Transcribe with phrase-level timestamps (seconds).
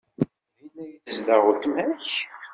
[0.57, 2.07] Din ay tezdeɣ weltma-k?